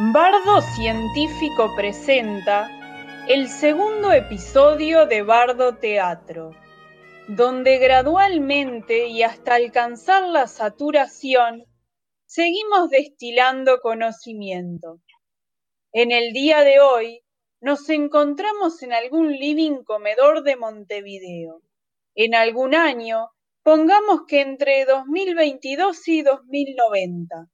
Bardo 0.00 0.60
Científico 0.60 1.74
presenta 1.74 2.70
el 3.26 3.48
segundo 3.48 4.12
episodio 4.12 5.06
de 5.06 5.22
Bardo 5.22 5.74
Teatro, 5.74 6.54
donde 7.26 7.78
gradualmente 7.78 9.08
y 9.08 9.24
hasta 9.24 9.56
alcanzar 9.56 10.28
la 10.28 10.46
saturación, 10.46 11.64
seguimos 12.26 12.90
destilando 12.90 13.80
conocimiento. 13.80 15.00
En 15.90 16.12
el 16.12 16.32
día 16.32 16.62
de 16.62 16.78
hoy 16.78 17.24
nos 17.60 17.90
encontramos 17.90 18.80
en 18.84 18.92
algún 18.92 19.32
living 19.32 19.82
comedor 19.82 20.44
de 20.44 20.54
Montevideo. 20.54 21.60
En 22.14 22.36
algún 22.36 22.76
año, 22.76 23.30
pongamos 23.64 24.26
que 24.28 24.42
entre 24.42 24.84
2022 24.84 26.06
y 26.06 26.22
2090 26.22 27.48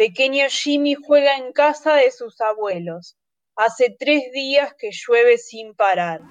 Pequeño 0.00 0.46
Jimmy 0.48 0.94
juega 0.94 1.36
en 1.36 1.52
casa 1.52 1.92
de 1.92 2.10
sus 2.10 2.40
abuelos. 2.40 3.18
Hace 3.54 3.94
tres 4.00 4.32
días 4.32 4.72
que 4.78 4.88
llueve 4.92 5.36
sin 5.36 5.74
parar. 5.74 6.22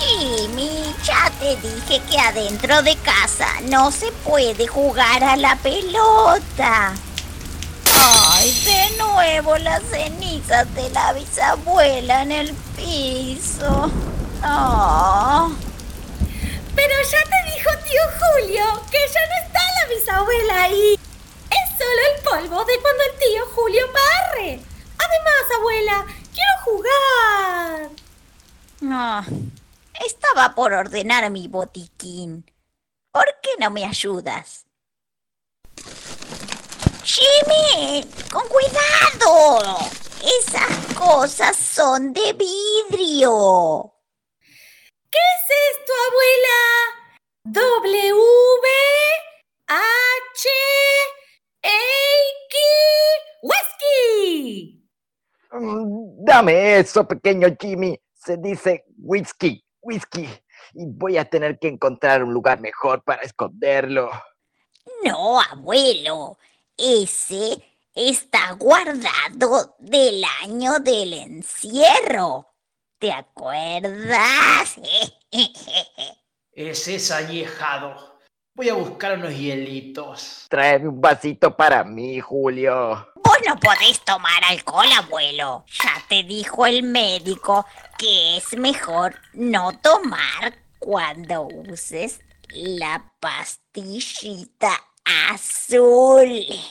Jimmy, 0.00 0.92
ya 1.04 1.30
te 1.38 1.54
dije 1.54 2.02
que 2.10 2.18
adentro 2.18 2.82
de 2.82 2.96
casa 2.96 3.46
no 3.70 3.92
se 3.92 4.10
puede 4.24 4.66
jugar 4.66 5.22
a 5.22 5.36
la 5.36 5.54
pelota. 5.54 6.96
Ay, 8.02 8.52
de 8.64 8.98
nuevo 8.98 9.56
las 9.58 9.84
cenizas 9.84 10.74
de 10.74 10.90
la 10.90 11.12
bisabuela 11.12 12.22
en 12.22 12.32
el 12.32 12.54
piso. 12.76 13.88
Oh. 14.44 15.52
Pero 16.74 16.94
ya 17.08 17.22
te 17.22 17.54
dijo 17.54 17.70
tío 17.84 18.00
Julio 18.18 18.64
que 18.90 18.98
ya 18.98 19.20
no 19.20 19.46
está 19.46 19.55
bisabuela 19.88 20.62
ahí. 20.64 20.98
Es 21.50 21.78
solo 21.78 22.00
el 22.14 22.22
polvo 22.22 22.64
de 22.64 22.78
cuando 22.80 23.02
el 23.04 23.18
tío 23.18 23.46
Julio 23.54 23.86
barre. 23.92 24.60
Además, 24.98 25.44
abuela, 25.56 26.06
quiero 26.32 26.54
jugar. 26.64 27.90
No, 28.80 29.24
estaba 30.04 30.54
por 30.54 30.72
ordenar 30.72 31.30
mi 31.30 31.48
botiquín. 31.48 32.50
¿Por 33.12 33.26
qué 33.42 33.50
no 33.58 33.70
me 33.70 33.84
ayudas? 33.84 34.66
Jimmy, 37.04 38.04
con 38.30 38.46
cuidado. 38.48 39.78
Esas 40.22 40.94
cosas 40.94 41.56
son 41.56 42.12
de 42.12 42.32
vidrio. 42.32 43.92
¿Qué 45.10 45.18
es 45.18 45.78
esto, 45.78 45.92
abuela? 46.08 46.96
W 47.44 48.16
H 49.68 50.48
Whisky. 53.42 54.82
Mm, 55.52 56.24
dame 56.24 56.78
eso, 56.78 57.06
pequeño 57.06 57.48
Jimmy. 57.58 57.98
Se 58.14 58.36
dice 58.36 58.84
whisky, 58.98 59.64
whisky. 59.80 60.28
Y 60.74 60.86
voy 60.86 61.16
a 61.16 61.24
tener 61.24 61.58
que 61.58 61.68
encontrar 61.68 62.22
un 62.22 62.32
lugar 62.32 62.60
mejor 62.60 63.02
para 63.02 63.22
esconderlo. 63.22 64.10
No, 65.04 65.40
abuelo. 65.40 66.38
Ese 66.76 67.62
está 67.94 68.52
guardado 68.52 69.76
del 69.78 70.22
año 70.42 70.78
del 70.80 71.12
encierro. 71.14 72.54
¿Te 72.98 73.12
acuerdas? 73.12 74.76
Ese 76.52 76.94
es 76.94 77.10
añejado. 77.10 78.15
Voy 78.56 78.70
a 78.70 78.74
buscar 78.74 79.18
unos 79.18 79.36
hielitos. 79.36 80.46
Tráeme 80.48 80.88
un 80.88 80.98
vasito 80.98 81.54
para 81.54 81.84
mí, 81.84 82.20
Julio. 82.20 83.06
Vos 83.16 83.36
no 83.46 83.60
podés 83.60 84.00
tomar 84.02 84.42
alcohol, 84.44 84.86
abuelo. 84.96 85.66
Ya 85.68 86.02
te 86.08 86.22
dijo 86.22 86.64
el 86.64 86.82
médico 86.82 87.66
que 87.98 88.38
es 88.38 88.56
mejor 88.56 89.20
no 89.34 89.78
tomar 89.80 90.54
cuando 90.78 91.42
uses 91.68 92.20
la 92.48 93.12
pastillita 93.20 94.70
azul. 95.04 96.26
¿Las 96.32 96.62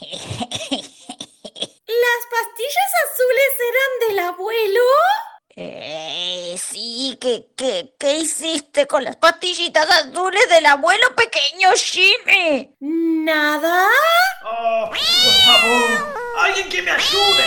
pastillas 2.32 2.92
azules 3.06 3.52
eran 3.70 4.10
del 4.10 4.20
abuelo? 4.20 4.82
Eh, 5.58 6.58
sí, 6.58 7.15
¿qué, 7.26 7.48
qué, 7.58 7.96
¿qué 8.00 8.18
hiciste 8.18 8.86
con 8.86 9.04
las 9.04 9.16
pastillitas 9.16 9.90
azules 9.90 10.48
del 10.48 10.64
abuelo 10.68 11.08
pequeño 11.16 11.72
Jimmy? 11.72 12.70
¿Nada? 12.80 13.90
Oh, 14.46 14.92
por 14.92 15.34
favor, 15.44 16.14
alguien 16.38 16.70
que 16.70 16.84
me 16.84 16.92
ayude. 16.92 17.46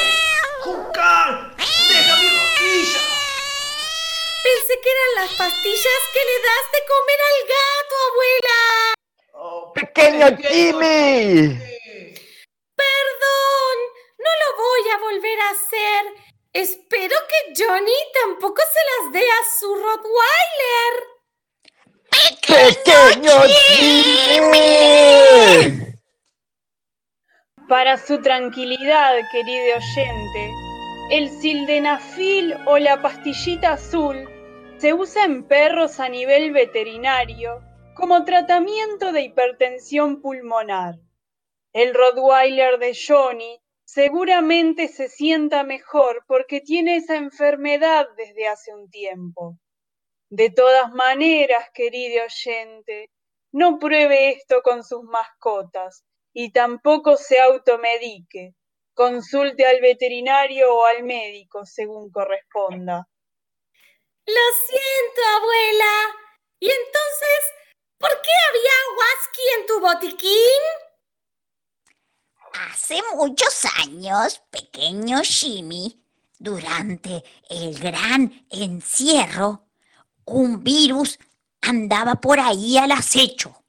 ¡Jucar! 0.65 1.55
¡Deja 1.57 2.17
mi 2.17 2.29
rosquilla! 2.29 3.01
Pensé 4.43 4.81
que 4.83 4.91
eran 4.91 5.15
las 5.25 5.33
pastillas 5.37 6.03
que 6.13 6.23
le 6.29 6.37
das 6.49 6.67
de 6.75 6.81
comer 6.91 7.21
al 7.29 7.39
gato, 7.55 7.95
abuela. 8.11 8.95
Oh, 9.35 9.73
¡Pequeño 9.75 10.27
pequeño 10.37 10.49
Jimmy! 10.51 11.59
Perdón, 12.75 13.77
no 14.19 14.31
lo 14.43 14.49
voy 14.57 14.91
a 14.91 14.99
volver 14.99 15.41
a 15.41 15.51
hacer. 15.51 16.28
Espero 16.59 17.15
que 17.29 17.55
Johnny 17.57 17.93
tampoco 18.21 18.61
se 18.63 18.81
las 18.91 19.13
dé 19.13 19.25
a 19.31 19.43
su 19.61 19.77
Rottweiler. 19.77 20.95
¡Pequeño 22.49 23.31
Jimmy! 23.79 24.67
Para 27.69 27.97
su 27.97 28.21
tranquilidad, 28.21 29.21
querido 29.31 29.77
oyente, 29.77 30.51
el 31.13 31.31
sildenafil 31.31 32.57
o 32.67 32.77
la 32.79 33.01
pastillita 33.03 33.75
azul 33.75 34.29
se 34.79 34.93
usa 34.93 35.27
en 35.27 35.45
perros 35.45 36.01
a 36.01 36.09
nivel 36.09 36.51
veterinario 36.51 37.61
como 37.95 38.25
tratamiento 38.25 39.13
de 39.13 39.21
hipertensión 39.23 40.21
pulmonar. 40.21 40.97
El 41.73 41.95
Rottweiler 41.95 42.81
de 42.81 42.99
Johnny 43.07 43.61
seguramente 43.89 44.89
se 44.89 45.09
sienta 45.09 45.65
mejor 45.65 46.23
porque 46.27 46.61
tiene 46.61 46.97
esa 46.97 47.17
enfermedad 47.17 48.07
desde 48.19 48.47
hace 48.47 48.75
un 48.75 48.91
tiempo. 48.91 49.57
De 50.29 50.51
todas 50.51 50.93
maneras, 50.93 51.71
querido 51.73 52.23
oyente, 52.23 53.11
no 53.51 53.79
pruebe 53.79 54.33
esto 54.33 54.61
con 54.63 54.85
sus 54.85 55.05
mascotas 55.05 56.05
y 56.35 56.53
tampoco 56.53 57.17
se 57.17 57.41
automedique. 57.41 58.53
Consulte 58.93 59.65
al 59.65 59.81
veterinario 59.81 60.75
o 60.75 60.85
al 60.85 61.03
médico 61.05 61.65
según 61.65 62.11
corresponda. 62.11 63.09
Lo 64.27 64.47
siento, 64.67 65.21
abuela. 65.39 66.15
¿Y 66.61 66.67
entonces 66.67 67.41
por 67.97 68.11
qué 68.11 68.31
había 68.51 68.71
whisky 68.99 69.61
en 69.61 69.67
tu 69.67 69.81
botiquín? 69.81 70.88
Hace 72.53 73.01
muchos 73.15 73.65
años, 73.77 74.41
pequeño 74.51 75.21
Jimmy, 75.23 76.03
durante 76.39 77.25
el 77.49 77.79
gran 77.79 78.47
encierro, 78.51 79.67
un 80.25 80.63
virus 80.63 81.19
andaba 81.61 82.17
por 82.17 82.41
ahí 82.41 82.79
al 82.79 82.93
acecho. 82.93 83.65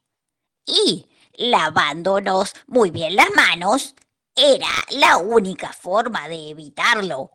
Y 0.65 1.07
lavándonos 1.33 2.53
muy 2.67 2.91
bien 2.91 3.15
las 3.15 3.31
manos 3.31 3.95
era 4.35 4.69
la 4.89 5.17
única 5.17 5.73
forma 5.73 6.27
de 6.29 6.49
evitarlo. 6.49 7.31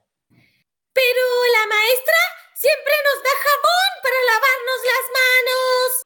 Pero 0.93 1.21
la 1.53 1.67
maestra 1.67 2.17
siempre 2.55 2.95
nos 3.05 3.23
da 3.23 3.31
jabón 3.43 3.91
para 4.03 4.17
lavarnos 4.33 4.81
las 4.93 5.07
manos. 5.21 6.05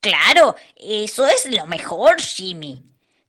Claro, 0.00 0.56
eso 0.76 1.26
es 1.26 1.46
lo 1.46 1.66
mejor, 1.66 2.20
Jimmy. 2.20 2.82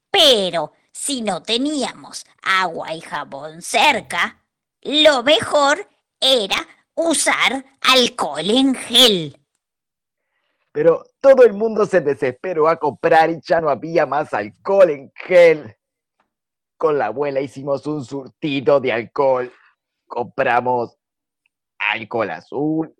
Pero 0.10 0.74
si 0.94 1.22
no 1.22 1.42
teníamos 1.42 2.25
agua 2.44 2.94
y 2.94 3.01
jabón 3.01 3.62
cerca, 3.62 4.42
lo 4.81 5.24
mejor 5.24 5.90
era 6.22 6.56
usar 6.95 7.66
alcohol 7.81 8.50
en 8.50 8.75
gel. 8.75 9.38
Pero 10.72 11.04
todo 11.19 11.44
el 11.44 11.54
mundo 11.54 11.86
se 11.86 12.01
desesperó 12.01 12.68
a 12.68 12.78
comprar 12.78 13.30
y 13.30 13.42
ya 13.42 13.60
no 13.60 13.69
había 13.69 14.06
más 14.06 14.34
alcohol 14.34 14.90
en 14.90 15.12
gel. 15.16 15.75
Con 16.78 16.98
la 16.98 17.07
abuela 17.07 17.42
hicimos 17.42 17.86
un 17.86 18.04
surtido 18.04 18.80
de 18.80 18.92
alcohol. 18.92 19.51
Compramos 20.07 20.98
alcohol 21.78 22.30
azul, 22.30 22.95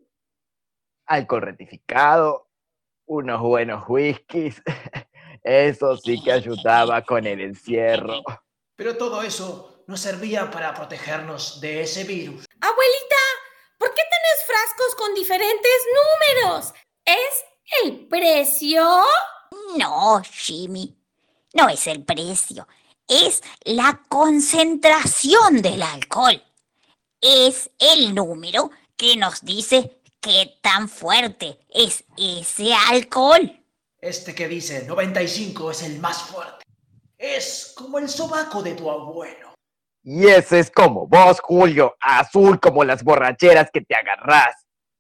alcohol 1.06 1.42
rectificado, 1.42 2.50
unos 3.06 3.42
buenos 3.42 3.84
whiskies. 3.88 4.62
Eso 5.44 5.98
sí 5.98 6.22
que 6.24 6.32
ayudaba 6.32 7.02
con 7.02 7.28
el 7.28 7.42
encierro. 7.42 8.24
Pero 8.76 8.98
todo 8.98 9.22
eso 9.22 9.84
no 9.88 9.98
servía 9.98 10.50
para 10.50 10.74
protegernos 10.74 11.60
de 11.60 11.82
ese 11.82 12.06
virus. 12.06 12.46
Abuelita, 12.62 13.16
¿por 13.78 13.90
qué 13.90 14.02
tenés 14.02 14.46
frascos 14.48 14.96
con 14.96 15.14
diferentes 15.14 15.72
números? 16.42 16.74
¿Es 17.06 17.84
el 17.84 18.08
precio? 18.08 19.04
No, 19.78 20.22
Jimmy, 20.24 20.96
no 21.54 21.68
es 21.68 21.88
el 21.88 22.04
precio, 22.04 22.68
es 23.08 23.44
la 23.66 24.02
concentración 24.08 25.62
del 25.62 25.82
alcohol. 25.84 26.42
Es 27.20 27.70
el 27.80 28.16
número 28.16 28.72
que 28.96 29.18
nos 29.18 29.42
dice 29.42 30.02
qué 30.22 30.58
tan 30.62 30.88
fuerte 30.88 31.60
es 31.70 32.06
ese 32.18 32.74
alcohol. 32.74 33.63
Este 34.04 34.36
que 34.36 34.50
dice 34.50 34.84
95 34.86 35.72
es 35.72 35.82
el 35.84 35.98
más 36.00 36.24
fuerte. 36.24 36.66
Es 37.18 37.72
como 37.74 38.00
el 38.00 38.10
sobaco 38.10 38.62
de 38.62 38.74
tu 38.74 38.92
abuelo. 38.92 39.54
Y 40.04 40.28
ese 40.28 40.60
es 40.60 40.70
como 40.70 41.08
vos, 41.08 41.40
Julio, 41.40 41.96
azul 42.02 42.60
como 42.60 42.84
las 42.84 43.02
borracheras 43.02 43.70
que 43.72 43.80
te 43.80 43.96
agarrás. 43.96 44.56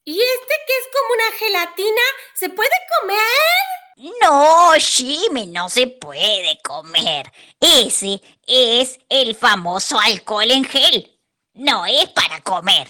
¿Y 0.05 0.17
este 0.17 0.55
que 0.65 0.73
es 0.73 0.87
como 0.93 1.13
una 1.15 1.37
gelatina 1.37 2.01
se 2.33 2.47
puede 2.47 2.69
comer? 3.01 4.13
No, 4.21 4.71
Jimmy, 4.79 5.47
no 5.47 5.67
se 5.67 5.87
puede 5.87 6.61
comer. 6.63 7.29
Ese 7.59 8.21
es 8.47 8.99
el 9.09 9.35
famoso 9.35 9.99
alcohol 9.99 10.49
en 10.49 10.63
gel. 10.63 11.19
No 11.55 11.85
es 11.85 12.07
para 12.11 12.39
comer. 12.39 12.87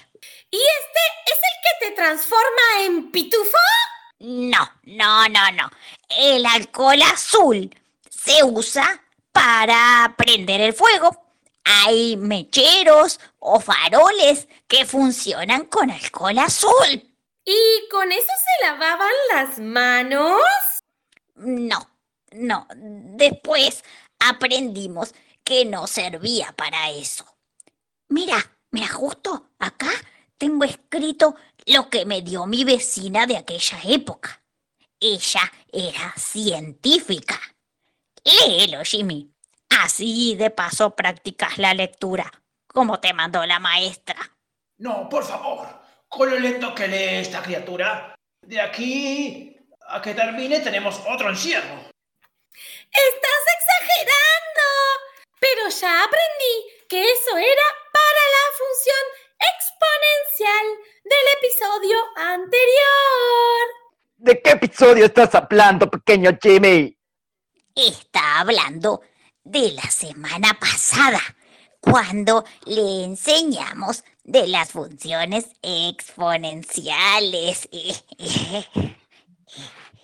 ¿Y 0.52 0.58
este 0.58 1.00
es 1.26 1.40
el 1.40 1.64
que 1.64 1.88
te 1.88 1.96
transforma 1.96 2.86
en 2.86 3.12
pitufo? 3.12 3.58
No, 4.20 4.70
no, 4.84 5.28
no, 5.28 5.52
no. 5.52 5.70
El 6.10 6.46
alcohol 6.46 7.02
azul 7.02 7.70
se 8.10 8.44
usa 8.44 9.04
para 9.32 10.14
prender 10.18 10.62
el 10.62 10.74
fuego. 10.74 11.12
Hay 11.64 12.18
mecheros 12.18 13.20
o 13.40 13.60
faroles 13.60 14.48
que 14.68 14.86
funcionan 14.86 15.66
con 15.66 15.92
alcohol 15.92 16.38
azul. 16.40 17.14
¿Y 17.46 17.90
con 17.92 18.12
eso 18.12 18.26
se 18.26 18.66
lavaban 18.66 19.12
las 19.34 19.60
manos? 19.60 20.42
No, 21.36 21.90
no. 22.32 22.68
Después 22.76 23.84
aprendimos 24.20 25.14
que 25.44 25.66
no 25.66 25.88
servía 25.88 26.54
para 26.54 26.90
eso. 26.92 27.26
Mira, 28.08 28.38
mira, 28.72 28.88
justo 28.88 29.50
acá 29.60 29.92
tengo 30.38 30.64
escrito 30.64 31.36
lo 31.68 31.90
que 31.90 32.06
me 32.06 32.22
dio 32.22 32.46
mi 32.46 32.64
vecina 32.64 33.26
de 33.26 33.38
aquella 33.38 33.80
época. 33.86 34.42
Ella 35.00 35.52
era 35.72 36.14
científica. 36.18 37.40
Léelo, 38.24 38.84
Jimmy. 38.84 39.30
Así 39.70 40.36
de 40.36 40.50
paso 40.50 40.96
practicas 40.96 41.58
la 41.58 41.74
lectura, 41.74 42.32
como 42.68 43.00
te 43.00 43.14
mandó 43.14 43.46
la 43.46 43.60
maestra. 43.60 44.16
No, 44.78 45.10
por 45.10 45.26
favor. 45.26 45.68
Con 46.08 46.30
lo 46.30 46.40
lento 46.40 46.76
que 46.76 46.88
lee 46.88 47.22
esta 47.22 47.42
criatura. 47.42 48.16
De 48.42 48.62
aquí 48.62 49.58
a 49.88 50.02
que 50.02 50.14
termine 50.14 50.60
tenemos 50.60 51.02
otro 51.08 51.30
encierro. 51.30 51.90
¡Estás 52.92 53.44
exagerando! 53.58 54.68
Pero 55.40 55.70
ya 55.70 56.04
aprendí 56.04 56.86
que 56.88 57.04
eso 57.04 57.38
era 57.38 57.64
para 57.92 58.24
la 58.36 58.46
función 58.58 59.04
exponencial 59.40 60.93
episodio 61.64 61.98
anterior. 62.18 63.64
¿De 64.18 64.42
qué 64.42 64.50
episodio 64.52 65.06
estás 65.06 65.34
hablando, 65.34 65.90
pequeño 65.90 66.38
Jimmy? 66.42 66.98
Está 67.74 68.42
hablando 68.42 69.00
de 69.44 69.72
la 69.72 69.90
semana 69.90 70.54
pasada, 70.60 71.22
cuando 71.80 72.44
le 72.66 73.06
enseñamos 73.06 74.04
de 74.24 74.48
las 74.48 74.72
funciones 74.72 75.48
exponenciales. 75.62 77.70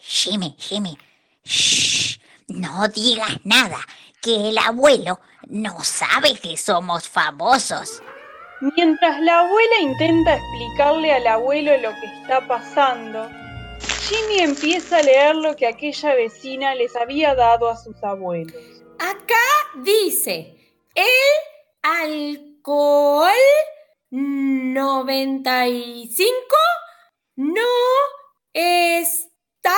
Jimmy, 0.02 0.56
Jimmy, 0.58 0.98
shh, 1.44 2.22
no 2.48 2.88
digas 2.88 3.38
nada, 3.44 3.80
que 4.22 4.48
el 4.50 4.58
abuelo 4.58 5.20
no 5.48 5.84
sabe 5.84 6.36
que 6.36 6.56
somos 6.56 7.10
famosos. 7.10 8.02
Mientras 8.76 9.20
la 9.22 9.40
abuela 9.40 9.80
intenta 9.82 10.36
explicarle 10.36 11.12
al 11.14 11.28
abuelo 11.28 11.78
lo 11.78 11.92
que 12.00 12.06
está 12.22 12.46
pasando, 12.48 13.30
Jimmy 14.08 14.40
empieza 14.40 14.98
a 14.98 15.02
leer 15.04 15.36
lo 15.36 15.56
que 15.56 15.68
aquella 15.68 16.14
vecina 16.16 16.74
les 16.76 16.96
había 16.96 17.36
dado 17.36 17.70
a 17.70 17.78
sus 17.78 18.02
abuelos. 18.04 18.54
Acá 19.00 19.36
dice, 19.76 20.56
el 20.96 21.06
alcohol 21.84 23.30
95 24.12 26.56
no 27.38 27.68
está 28.54 29.78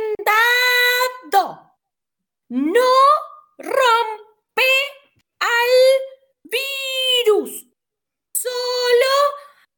recomendado. 0.00 1.76
No 2.48 2.92
rompe 3.58 4.70
al 5.40 5.70
virus. 6.44 7.66
Solo 8.32 9.12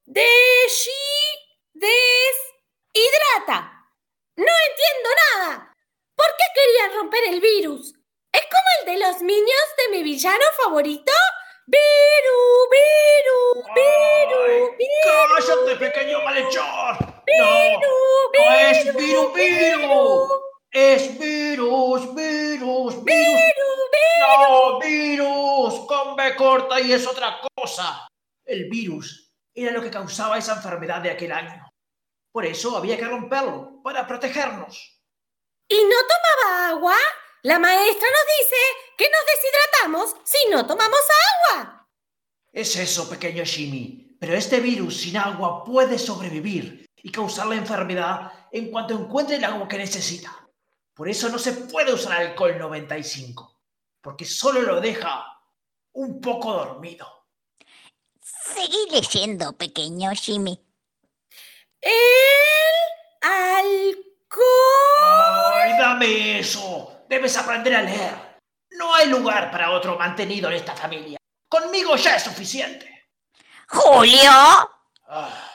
deshi- 0.06 0.90
deshidrata. 3.42 3.86
No 4.36 4.44
entiendo 4.70 5.08
nada. 5.34 5.72
¿Por 6.14 6.26
qué 6.26 6.44
querían 6.54 6.98
romper 6.98 7.24
el 7.28 7.40
virus? 7.40 7.94
¿Es 8.32 8.42
como 8.42 8.64
el 8.80 8.86
de 8.86 9.06
los 9.06 9.22
niños 9.22 9.64
de 9.76 9.96
mi 9.96 10.02
villano 10.02 10.44
favorito? 10.62 11.12
Viru, 11.66 12.68
viru, 12.72 13.64
viru, 13.74 14.76
viru. 14.76 15.34
¡Cállate, 15.34 15.76
pequeño 15.76 16.20
malhechor! 16.22 16.96
No, 17.38 17.50
Viru, 17.54 17.92
no 18.36 18.58
es 18.58 18.96
viru, 18.96 19.32
virus, 19.32 19.34
virus. 19.34 20.30
Es 20.70 21.18
virus, 21.18 22.14
virus, 22.14 23.04
virus. 23.04 23.04
viru, 23.04 23.68
viru. 23.92 24.48
No, 24.48 24.78
virus, 24.80 25.86
con 25.86 26.16
B 26.16 26.34
corta 26.34 26.80
y 26.80 26.92
es 26.92 27.06
otra 27.06 27.38
cosa. 27.54 28.08
El 28.44 28.68
virus 28.68 29.32
era 29.54 29.70
lo 29.70 29.82
que 29.82 29.90
causaba 29.90 30.38
esa 30.38 30.54
enfermedad 30.54 31.00
de 31.00 31.10
aquel 31.10 31.32
año. 31.32 31.71
Por 32.32 32.46
eso 32.46 32.76
había 32.76 32.96
que 32.96 33.04
romperlo, 33.04 33.82
para 33.84 34.06
protegernos. 34.06 34.98
¿Y 35.68 35.84
no 35.84 35.96
tomaba 36.08 36.68
agua? 36.70 36.96
La 37.42 37.58
maestra 37.58 38.08
nos 38.08 38.26
dice 38.38 38.56
que 38.96 39.10
nos 39.10 39.20
deshidratamos 39.26 40.16
si 40.24 40.48
no 40.50 40.66
tomamos 40.66 41.00
agua. 41.50 41.88
Es 42.50 42.76
eso, 42.76 43.08
pequeño 43.08 43.44
Jimmy. 43.44 44.16
Pero 44.18 44.34
este 44.34 44.60
virus 44.60 45.00
sin 45.00 45.16
agua 45.16 45.64
puede 45.64 45.98
sobrevivir 45.98 46.86
y 46.96 47.10
causar 47.10 47.48
la 47.48 47.56
enfermedad 47.56 48.32
en 48.52 48.70
cuanto 48.70 48.94
encuentre 48.94 49.36
el 49.36 49.44
agua 49.44 49.66
que 49.66 49.78
necesita. 49.78 50.48
Por 50.94 51.08
eso 51.08 51.28
no 51.28 51.38
se 51.38 51.52
puede 51.52 51.92
usar 51.92 52.12
alcohol 52.12 52.56
95, 52.58 53.60
porque 54.00 54.24
solo 54.24 54.62
lo 54.62 54.80
deja 54.80 55.26
un 55.92 56.20
poco 56.20 56.52
dormido. 56.52 57.06
Seguí 58.20 58.88
leyendo, 58.90 59.52
pequeño 59.54 60.12
Jimmy. 60.12 60.60
El 61.82 63.28
alcohol. 63.28 64.42
¡Ay, 65.54 65.72
dame 65.78 66.38
eso! 66.38 67.04
Debes 67.08 67.36
aprender 67.36 67.74
a 67.74 67.82
leer. 67.82 68.14
No 68.70 68.94
hay 68.94 69.08
lugar 69.08 69.50
para 69.50 69.70
otro 69.70 69.98
mantenido 69.98 70.48
en 70.48 70.56
esta 70.56 70.74
familia. 70.74 71.18
Conmigo 71.48 71.96
ya 71.96 72.16
es 72.16 72.22
suficiente. 72.22 73.10
Julio. 73.68 74.30
Ah, 75.08 75.50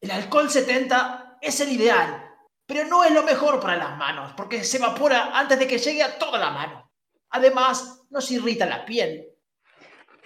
el 0.00 0.10
alcohol 0.10 0.48
70 0.48 1.38
es 1.40 1.60
el 1.60 1.70
ideal, 1.72 2.30
pero 2.66 2.86
no 2.86 3.04
es 3.04 3.10
lo 3.10 3.22
mejor 3.22 3.60
para 3.60 3.76
las 3.76 3.96
manos, 3.98 4.32
porque 4.36 4.64
se 4.64 4.78
evapora 4.78 5.38
antes 5.38 5.58
de 5.58 5.66
que 5.66 5.78
llegue 5.78 6.02
a 6.02 6.18
toda 6.18 6.38
la 6.38 6.50
mano. 6.50 6.90
Además, 7.30 8.04
nos 8.10 8.30
irrita 8.30 8.66
la 8.66 8.84
piel. 8.84 9.26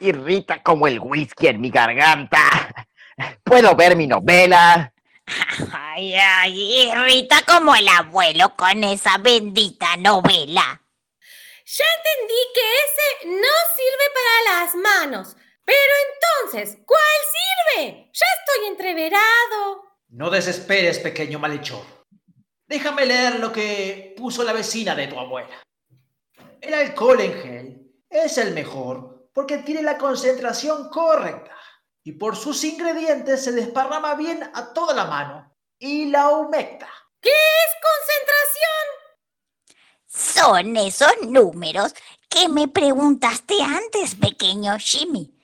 Irrita 0.01 0.63
como 0.63 0.87
el 0.87 1.01
whisky 1.01 1.49
en 1.49 1.61
mi 1.61 1.71
garganta. 1.71 2.39
¿Puedo 3.43 3.75
ver 3.75 3.97
mi 3.97 4.07
novela? 4.07 4.93
Ay, 5.73 6.15
ay, 6.15 6.89
irrita 6.89 7.43
como 7.43 7.75
el 7.75 7.89
abuelo 7.89 8.55
con 8.57 8.85
esa 8.85 9.19
bendita 9.19 9.97
novela. 9.97 10.83
Ya 11.65 11.85
entendí 11.97 12.41
que 12.55 12.61
ese 12.85 13.29
no 13.29 13.49
sirve 13.77 14.07
para 14.15 14.61
las 14.61 14.75
manos. 14.77 15.37
Pero 15.65 15.93
entonces, 16.09 16.79
¿cuál 16.87 17.01
sirve? 17.77 18.11
Ya 18.13 18.27
estoy 18.39 18.69
entreverado. 18.69 19.83
No 20.09 20.31
desesperes, 20.31 21.01
pequeño 21.01 21.41
malhechor. 21.41 21.85
Déjame 22.69 23.05
leer 23.05 23.41
lo 23.41 23.53
que 23.53 24.15
puso 24.17 24.45
la 24.45 24.53
vecina 24.53 24.95
de 24.95 25.09
tu 25.09 25.19
abuela. 25.19 25.63
El 26.61 26.75
alcohol 26.75 27.21
en 27.21 27.43
gel 27.43 27.93
es 28.09 28.39
el 28.39 28.55
mejor 28.55 29.29
porque 29.33 29.59
tiene 29.59 29.83
la 29.83 29.99
concentración 29.99 30.89
correcta 30.89 31.57
y 32.07 32.13
por 32.13 32.37
sus 32.37 32.63
ingredientes 32.63 33.43
se 33.43 33.51
desparrama 33.51 34.15
bien 34.15 34.49
a 34.55 34.73
toda 34.73 34.95
la 34.95 35.07
mano 35.07 35.53
y 35.77 36.05
la 36.05 36.31
humecta. 36.31 36.89
¿Qué 37.21 37.31
es 37.31 37.73
concentración? 39.67 40.55
Son 40.55 40.77
esos 40.77 41.29
números 41.29 41.95
que 42.29 42.49
me 42.49 42.69
preguntaste 42.69 43.61
antes, 43.61 44.15
pequeño 44.15 44.79
Jimmy. 44.79 45.37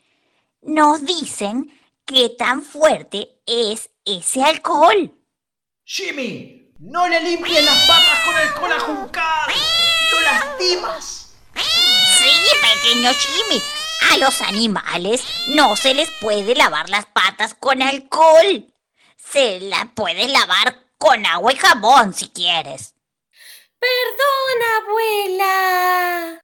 Nos 0.61 1.05
dicen 1.05 1.77
qué 2.05 2.29
tan 2.29 2.63
fuerte 2.63 3.41
es 3.45 3.91
ese 4.05 4.45
alcohol. 4.45 5.13
Jimmy, 5.83 6.73
no 6.79 7.09
le 7.09 7.23
limpies 7.23 7.65
las 7.65 7.89
papas 7.89 8.21
con 8.25 8.37
alcohol 8.37 8.73
a 8.73 8.79
Juncar. 8.79 9.49
¡No 10.13 10.21
lastimas! 10.21 11.35
Sí, 11.57 12.31
pequeño 12.61 13.11
Jimmy, 13.15 13.61
a 14.11 14.19
los 14.19 14.43
animales 14.43 15.25
no 15.49 15.77
se 15.77 15.95
les 15.95 16.11
puede 16.21 16.55
lavar 16.55 16.91
las 16.91 17.07
patas 17.07 17.55
con 17.55 17.83
alcohol. 17.83 18.67
Se 19.17 19.61
la 19.61 19.91
puede 19.95 20.29
lavar 20.29 20.77
con 20.99 21.25
agua 21.27 21.53
y 21.53 21.57
jabón 21.57 22.15
si 22.15 22.29
quieres. 22.29 22.95
Perdón, 23.79 24.87
abuela. 24.87 26.43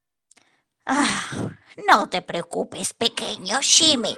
Ah, 0.86 1.50
no 1.86 2.08
te 2.08 2.22
preocupes, 2.22 2.94
pequeño 2.94 3.60
Jimmy. 3.60 4.16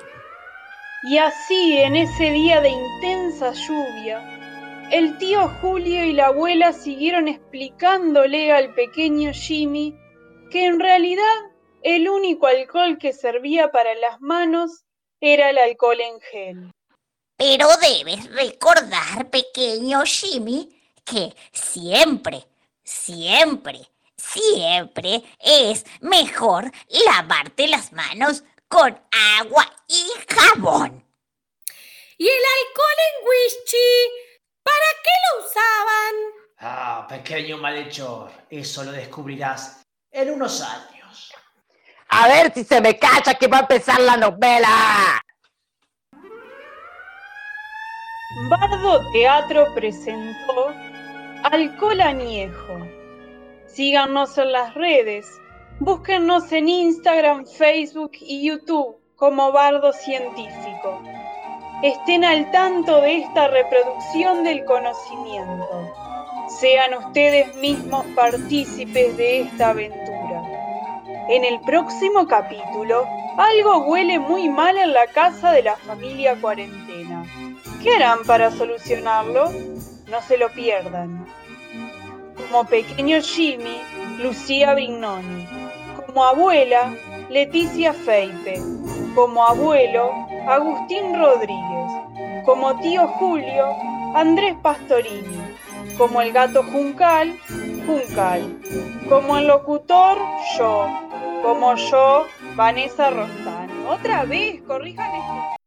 Y 1.03 1.19
así, 1.19 1.79
en 1.79 1.97
ese 1.97 2.31
día 2.31 2.61
de 2.61 2.69
intensa 2.69 3.53
lluvia, 3.53 4.23
el 4.91 5.19
tío 5.19 5.49
Julio 5.61 6.05
y 6.05 6.13
la 6.13 6.27
abuela 6.27 6.73
siguieron 6.73 7.29
explicándole 7.29 8.53
al 8.53 8.75
pequeño 8.75 9.33
Jimmy 9.33 9.97
que 10.51 10.67
en 10.67 10.81
realidad 10.81 11.50
el 11.83 12.09
único 12.09 12.47
alcohol 12.47 12.99
que 12.99 13.13
servía 13.13 13.71
para 13.71 13.95
las 13.95 14.21
manos 14.21 14.85
era 15.21 15.51
el 15.51 15.59
alcohol 15.59 16.01
en 16.01 16.21
gel. 16.21 16.73
Pero 17.37 17.69
debes 17.79 18.31
recordar, 18.35 19.31
pequeño 19.31 20.03
Jimmy, 20.05 20.69
que 21.05 21.35
siempre, 21.53 22.47
siempre, 22.85 23.81
siempre 24.17 25.23
es 25.39 25.85
mejor 26.01 26.71
lavarte 27.07 27.67
las 27.69 27.93
manos 27.93 28.45
con 28.69 29.01
agua 29.39 29.67
y 29.89 30.07
jabón. 30.29 31.05
¿Y 32.19 32.29
el 32.29 32.43
alcohol 32.69 32.99
en 33.09 33.27
Wischi? 33.27 34.31
¿Para 34.63 34.87
qué 35.03 35.11
lo 35.25 35.47
usaban? 35.47 36.15
Ah, 36.59 37.07
pequeño 37.09 37.57
malhechor, 37.57 38.31
eso 38.51 38.85
lo 38.85 38.93
descubrirás 38.93 39.81
en 40.11 40.31
unos 40.31 40.61
años. 40.61 41.00
A 42.11 42.29
ver 42.29 42.52
si 42.52 42.64
se 42.64 42.81
me 42.81 42.99
cacha 42.99 43.35
que 43.35 43.47
va 43.47 43.59
a 43.59 43.61
empezar 43.61 44.00
la 44.00 44.17
novela. 44.17 45.23
Bardo 48.49 49.00
Teatro 49.12 49.73
presentó 49.75 50.75
Alcohol 51.45 52.00
Añejo. 52.00 52.79
Síganos 53.67 54.37
en 54.38 54.52
las 54.52 54.75
redes. 54.75 55.26
Búsquennos 55.79 56.50
en 56.52 56.69
Instagram, 56.69 57.47
Facebook 57.47 58.12
y 58.21 58.47
YouTube 58.47 58.97
como 59.17 59.52
Bardo 59.52 59.93
Científico. 59.93 61.02
Estén 61.83 62.25
al 62.25 62.50
tanto 62.50 63.00
de 63.00 63.19
esta 63.19 63.49
reproducción 63.49 64.45
del 64.45 64.64
conocimiento. 64.64 65.95
Sean 66.61 66.95
ustedes 66.95 67.55
mismos 67.57 68.05
partícipes 68.14 69.17
de 69.17 69.43
esta 69.43 69.71
aventura. 69.71 70.10
En 71.33 71.45
el 71.45 71.61
próximo 71.61 72.27
capítulo, 72.27 73.07
algo 73.37 73.85
huele 73.85 74.19
muy 74.19 74.49
mal 74.49 74.77
en 74.77 74.93
la 74.93 75.07
casa 75.07 75.53
de 75.53 75.63
la 75.63 75.77
familia 75.77 76.35
cuarentena. 76.41 77.25
¿Qué 77.81 77.95
harán 77.95 78.25
para 78.27 78.51
solucionarlo? 78.51 79.49
No 80.11 80.21
se 80.27 80.37
lo 80.37 80.49
pierdan. 80.49 81.25
Como 82.37 82.65
pequeño 82.65 83.21
Jimmy, 83.23 83.81
Lucía 84.19 84.75
Vignoni. 84.75 85.47
Como 86.05 86.25
abuela, 86.25 86.97
Leticia 87.29 87.93
Feipe. 87.93 88.61
Como 89.15 89.45
abuelo, 89.45 90.11
Agustín 90.49 91.17
Rodríguez. 91.17 92.43
Como 92.45 92.75
tío 92.81 93.07
Julio, 93.07 93.67
Andrés 94.17 94.57
Pastorini. 94.61 95.41
Como 95.97 96.23
el 96.23 96.33
gato 96.33 96.65
Juncal, 96.65 97.39
Juncal. 97.87 98.59
Como 99.09 99.39
el 99.39 99.47
locutor, 99.47 100.19
yo. 100.59 100.89
Como 101.43 101.75
yo, 101.75 102.27
Vanessa 102.55 103.11
Rostán. 103.11 103.71
Otra 103.89 104.25
vez, 104.25 104.63
corrijan 104.63 105.15
esto. 105.15 105.60